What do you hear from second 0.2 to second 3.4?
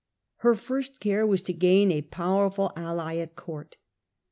Her first care was to gain a powerful ally at